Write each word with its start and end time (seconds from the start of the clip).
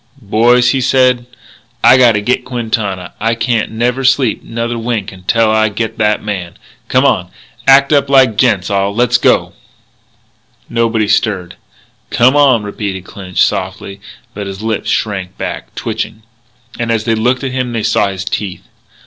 "Boys," 0.19 0.71
he 0.71 0.81
said, 0.81 1.27
"I 1.83 1.95
gotta 1.95 2.21
get 2.21 2.43
Quintana. 2.43 3.13
I 3.19 3.35
can't 3.35 3.69
never 3.69 4.03
sleep 4.03 4.41
another 4.41 4.75
wink 4.79 5.13
till 5.27 5.51
I 5.51 5.69
get 5.69 5.99
that 5.99 6.23
man. 6.23 6.57
Come 6.87 7.05
on. 7.05 7.29
Act 7.67 7.93
up 7.93 8.09
like 8.09 8.35
gents 8.35 8.71
all. 8.71 8.95
Let's 8.95 9.19
go." 9.19 9.53
Nobody 10.67 11.07
stirred. 11.07 11.55
"Come 12.09 12.35
on," 12.35 12.63
repeated 12.63 13.05
Clinch 13.05 13.43
softly. 13.43 14.01
But 14.33 14.47
his 14.47 14.63
lips 14.63 14.89
shrank 14.89 15.37
back, 15.37 15.75
twitching. 15.75 16.23
As 16.79 17.03
they 17.03 17.13
looked 17.13 17.43
at 17.43 17.51
him 17.51 17.71
they 17.71 17.83
saw 17.83 18.07
his 18.07 18.25
teeth. 18.25 18.67